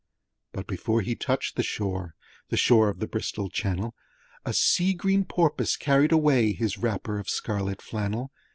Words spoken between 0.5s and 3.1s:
But before he touched the shore, The shore of the